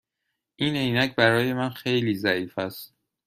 این 0.55 0.75
عینک 0.75 1.15
برای 1.15 1.53
من 1.53 1.69
خیلی 1.69 2.15
ضعیف 2.15 2.59
است. 2.59 2.95